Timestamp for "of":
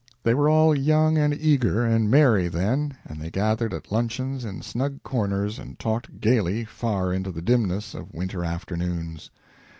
7.93-8.11